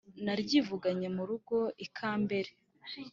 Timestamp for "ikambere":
1.85-2.49